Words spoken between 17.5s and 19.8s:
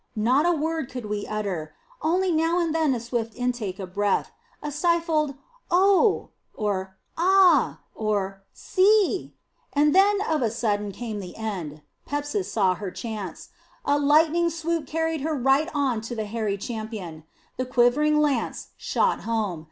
The quivering lance shot home.